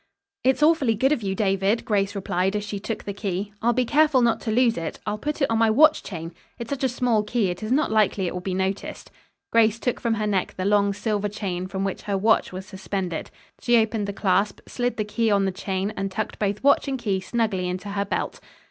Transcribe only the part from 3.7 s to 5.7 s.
be careful not to lose it. I'll put it on my